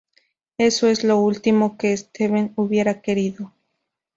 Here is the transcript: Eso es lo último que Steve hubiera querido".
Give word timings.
Eso 0.57 0.87
es 0.87 1.03
lo 1.03 1.19
último 1.19 1.77
que 1.77 1.95
Steve 1.95 2.53
hubiera 2.55 3.03
querido". 3.03 3.53